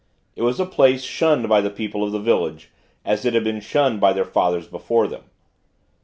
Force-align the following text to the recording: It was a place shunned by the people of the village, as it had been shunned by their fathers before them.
It 0.35 0.41
was 0.41 0.59
a 0.59 0.65
place 0.65 1.03
shunned 1.03 1.47
by 1.47 1.61
the 1.61 1.69
people 1.69 2.03
of 2.03 2.11
the 2.11 2.17
village, 2.17 2.71
as 3.05 3.23
it 3.23 3.35
had 3.35 3.43
been 3.43 3.61
shunned 3.61 4.01
by 4.01 4.13
their 4.13 4.25
fathers 4.25 4.65
before 4.67 5.07
them. 5.07 5.25